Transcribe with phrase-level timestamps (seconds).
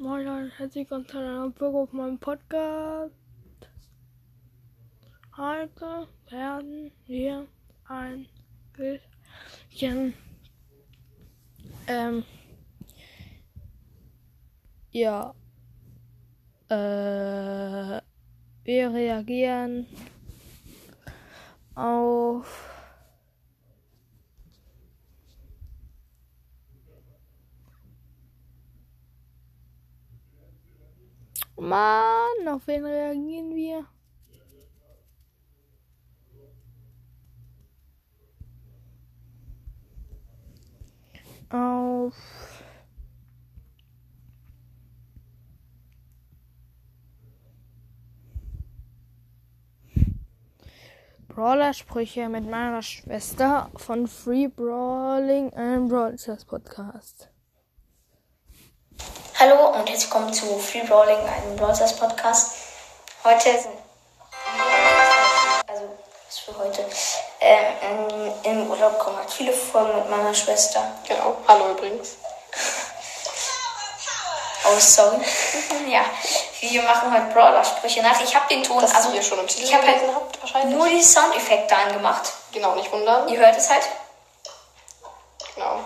[0.00, 3.12] Moin Leute, herzlich willkommen zu einer Folge auf meinem Podcast.
[5.36, 7.48] Heute werden wir
[7.88, 8.28] ein
[8.74, 10.14] bisschen,
[11.88, 12.22] ähm,
[14.92, 15.34] ja,
[16.68, 18.00] äh,
[18.62, 19.84] wir reagieren
[21.74, 22.77] auf
[31.58, 33.84] Mann, auf wen reagieren wir?
[41.50, 42.14] Auf
[51.28, 56.16] Brawler-Sprüche mit meiner Schwester von Free Brawling, einem Brawl
[56.46, 57.30] Podcast.
[59.38, 62.52] Hallo und herzlich willkommen zu Free Brawling, einem Brawlers Podcast.
[63.24, 63.74] Heute sind
[65.66, 65.88] also
[66.26, 66.84] was für heute
[67.40, 70.82] ähm, im Urlaub kommen halt viele Folgen mit meiner Schwester.
[71.06, 71.36] Genau.
[71.46, 72.16] Hallo übrigens.
[74.64, 75.18] Oh sorry.
[75.88, 76.04] ja,
[76.60, 78.20] wir machen heute Brawler-Sprüche nach.
[78.20, 80.00] Ich habe den Ton, Das also ihr schon im Titel ich habe halt
[80.40, 80.76] wahrscheinlich.
[80.76, 82.32] nur die Soundeffekte angemacht.
[82.52, 83.28] Genau, nicht wundern.
[83.28, 83.88] Ihr hört es halt.
[85.54, 85.80] Genau.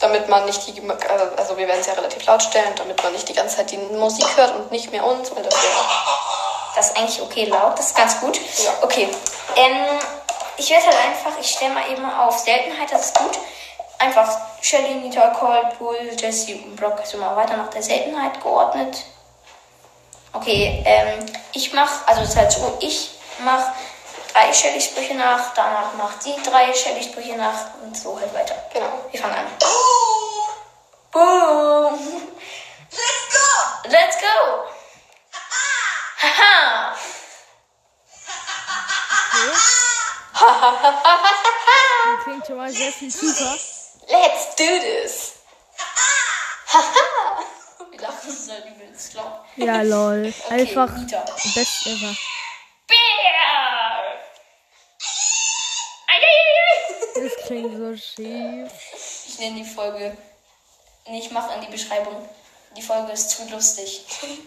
[0.00, 3.12] Damit man nicht die, also, also wir werden es ja relativ laut stellen, damit man
[3.12, 5.84] nicht die ganze Zeit die Musik hört und nicht mehr uns, weil das wäre
[6.76, 8.36] Das ist eigentlich okay laut, das ist ganz gut.
[8.36, 8.70] Ja.
[8.82, 9.08] Okay.
[9.56, 9.98] Ähm,
[10.56, 13.38] ich werde halt einfach, ich stelle mal eben auf Seltenheit, das ist gut.
[13.98, 19.04] Einfach Shelly, Nita, Cold, Bull, Jesse und Brock ist immer weiter nach der Seltenheit geordnet.
[20.32, 23.72] Okay, ähm, ich mache, also es ist halt so, ich mache
[24.38, 28.54] drei Shelly-Sprüche nach, danach macht sie drei Shelly-Sprüche nach und so halt weiter.
[28.72, 29.04] Genau.
[29.10, 29.46] Wir fangen an.
[31.10, 31.98] Boom!
[32.90, 33.88] Let's go!
[33.88, 34.64] Let's go!
[36.22, 36.96] Haha!
[42.04, 43.58] Das klingt schon mal sehr viel tiefer.
[44.08, 45.32] Let's do this!
[47.90, 49.40] Wir lachen so übelst laut.
[49.56, 50.32] Ja, lol.
[50.50, 51.24] Einfach Nita.
[51.54, 52.14] best ever.
[57.58, 58.72] Klingt so schief.
[59.28, 60.16] Ich nenne die Folge.
[61.08, 62.28] Nee, ich mache in die Beschreibung.
[62.76, 64.04] Die Folge ist zu lustig.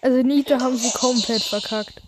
[0.00, 2.00] Also Nita haben sie komplett verkackt.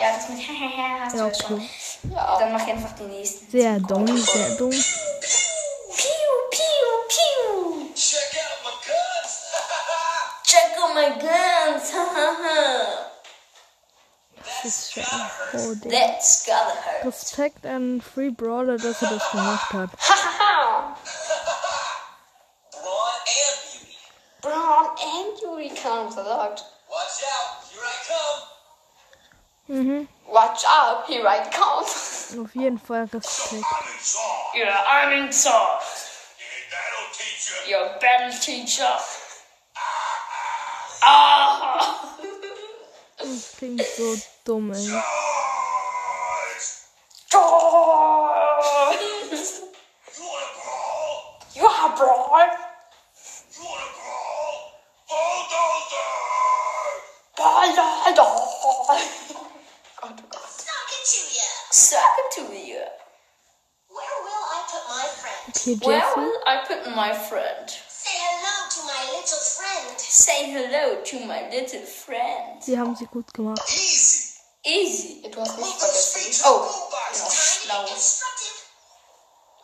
[0.00, 1.54] Ja, das mit hast du Ja, ja schon.
[1.56, 1.68] okay.
[2.14, 2.38] Ja.
[2.38, 3.50] Dann mach ich einfach die nächsten.
[3.50, 4.72] Sehr dumm, sehr dumm.
[15.54, 16.74] Oh, der That's gotta.
[17.04, 19.90] Respekt an Free Brawler, dass er das gemacht hat.
[22.80, 23.96] Braun and beauty.
[24.42, 26.64] Brown and Eureka, was er sagt.
[26.88, 28.42] Watch out, here I come.
[29.68, 30.08] Mhm.
[30.26, 31.84] Watch out, here I come.
[32.44, 33.64] Auf jeden Fall Respekt.
[33.64, 34.54] I'm in charge.
[34.54, 35.84] Yeah, I'm in charge.
[36.40, 37.72] And that'll teach you.
[37.74, 38.98] Your battle teacher.
[41.02, 42.16] Ah!
[43.18, 44.16] Das klingt so
[44.48, 44.88] dumm, ey.
[65.68, 67.68] Okay, Where will I put my friend?
[67.68, 69.98] Say hello to my little friend.
[69.98, 72.62] Say hello to my little friend.
[72.62, 73.60] Sie haben sie gut gemacht.
[74.88, 75.08] Easy.
[75.08, 75.20] Easy.
[75.24, 76.44] Ja, du hast mich Move those feet vergessen.
[76.46, 77.62] Oh, the boombox.
[77.62, 78.18] genau, Tiny schlau.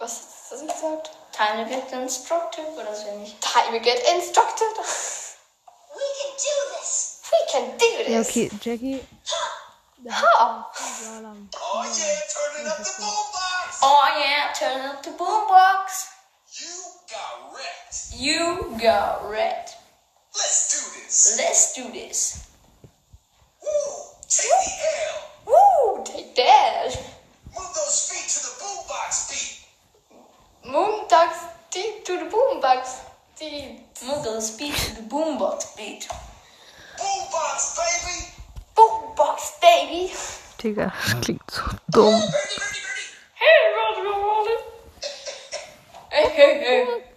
[0.01, 0.11] Was
[0.51, 1.11] hast du gesagt?
[1.33, 3.41] Time to get instructive oder so nicht.
[3.41, 4.69] Time we get instructed.
[5.95, 7.21] We can do this.
[7.31, 8.29] We can do Ja, this.
[8.31, 9.01] okay, Jackie.
[10.11, 10.71] Ha.
[10.75, 11.37] Brawler.
[11.55, 13.79] Oh yeah, turning up the boombox.
[13.83, 16.09] Oh yeah, turn it up the boombox.
[16.61, 16.75] You
[17.11, 17.97] got wrecked.
[18.19, 19.71] You got red.
[20.35, 21.37] Let's do this.
[21.39, 22.49] Let's do this.
[23.63, 23.71] Woo!
[24.29, 24.73] Take the
[25.07, 25.14] L.
[26.35, 26.97] Woo, take that.
[27.55, 29.67] Move those feet to the boombox beat.
[30.65, 31.39] Moondogs,
[31.71, 33.01] die to the boombox.
[33.39, 36.09] Die Muggles beat to the boombox beat.
[36.99, 38.33] Boombox, baby.
[38.77, 40.13] Boombox, baby.
[40.59, 42.23] Digga, das klingt so dumm.
[43.35, 44.57] Hey, Rolly, Rolly.
[46.11, 47.14] Hey, hey, hey.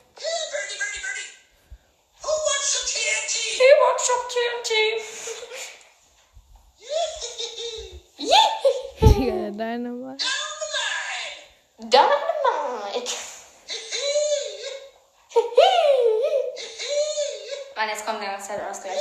[17.77, 18.97] Mann, jetzt kommt der ganze Zeit das Gleiche.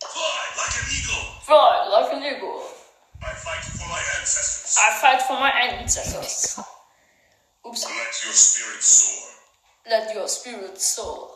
[0.00, 1.24] Fly like an eagle.
[1.42, 2.62] Fly like an eagle.
[3.20, 4.76] I fight for my ancestors.
[4.78, 6.60] I fight for my ancestors.
[7.66, 7.84] Oops.
[7.84, 9.28] Let your spirit soar.
[9.86, 11.30] Let your spirit soar.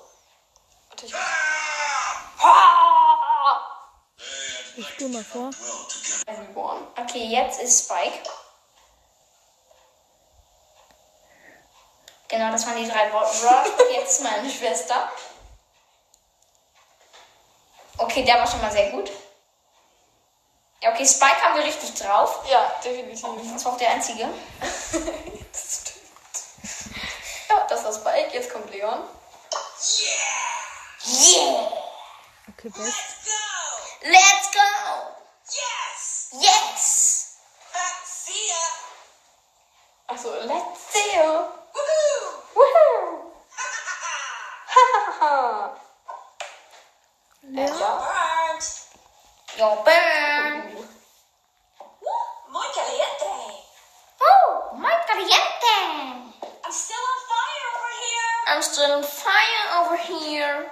[0.89, 2.31] Warte, ich- Ah!
[2.43, 3.57] Ah!
[4.95, 5.51] Spul mal vor.
[5.51, 6.23] well together.
[6.29, 6.87] Everyone.
[6.97, 8.23] Okay, jetzt ist Spike.
[12.31, 13.65] Genau, das waren die drei Brawler.
[13.93, 15.11] Jetzt meine Schwester.
[17.99, 19.11] Okay, der war schon mal sehr gut.
[20.81, 22.45] Ja, okay, Spike haben wir richtig drauf.
[22.49, 23.53] Ja, definitiv.
[23.53, 24.29] Das war auch der einzige.
[25.53, 27.49] Das stimmt.
[27.49, 28.33] Ja, das war Spike.
[28.33, 29.03] Jetzt kommt Leon.
[31.03, 31.73] Yeah!
[32.57, 32.95] Okay, best.
[33.25, 34.09] Go!
[34.09, 34.61] Let's go!
[49.61, 50.73] You're burned!
[52.49, 53.61] Muy caliente!
[54.19, 56.33] Oh, muy caliente!
[56.65, 58.33] I'm still on fire over here!
[58.49, 60.71] I'm still on fire over here.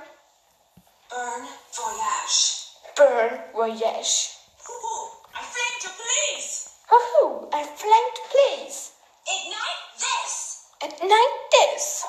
[1.11, 1.47] Burn
[1.77, 2.65] voyage.
[2.97, 4.31] Burn Voyage.
[4.65, 5.11] Woohoo!
[5.35, 6.71] I flamed to please!
[6.91, 7.49] Woohoo.
[7.53, 8.93] I flanked, please.
[9.29, 10.65] Ignite this!
[10.83, 12.07] Ignite this.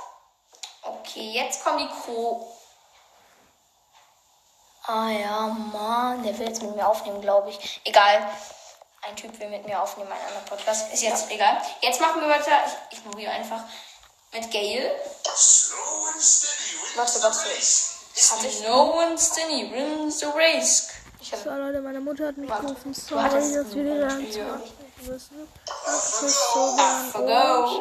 [0.87, 2.58] Okay, jetzt kommen die Crew.
[4.91, 7.79] Ah ja, Mann, der will jetzt mit mir aufnehmen, glaube ich.
[7.83, 8.27] Egal.
[9.07, 10.91] Ein Typ will mit mir aufnehmen, ein anderer Podcast.
[10.91, 11.61] Ist jetzt egal.
[11.81, 12.51] Jetzt machen wir weiter.
[12.89, 13.61] Ich ignoriere einfach
[14.33, 14.91] mit Gail.
[15.35, 17.49] Slow and steady wins Warte, the warte.
[17.55, 17.99] race.
[18.31, 20.89] Hatte ich No one Stinny wins the race.
[21.21, 22.91] Ich So, hatte Leute, meine Mutter hat mich gerufen.
[22.95, 24.39] Sorry, dass wir nicht
[25.01, 25.47] wissen.
[25.85, 26.75] Das ist so.
[27.13, 27.79] Ciao.